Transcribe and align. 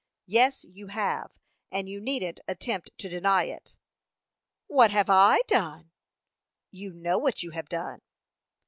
"Yes, 0.25 0.63
you 0.67 0.87
have; 0.87 1.37
and 1.71 1.87
you 1.87 2.01
needn't 2.01 2.39
attempt 2.47 2.89
to 2.97 3.07
deny 3.07 3.43
it." 3.43 3.75
"What 4.65 4.89
have 4.89 5.11
I 5.11 5.41
done?" 5.47 5.91
"You 6.71 6.91
know 6.91 7.19
what 7.19 7.43
you 7.43 7.51
have 7.51 7.69
done." 7.69 8.01